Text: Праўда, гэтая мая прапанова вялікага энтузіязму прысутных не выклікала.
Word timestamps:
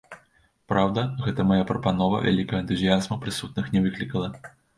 Праўда, 0.71 1.03
гэтая 1.25 1.45
мая 1.51 1.67
прапанова 1.73 2.23
вялікага 2.25 2.63
энтузіязму 2.67 3.19
прысутных 3.27 3.71
не 3.77 3.85
выклікала. 3.87 4.27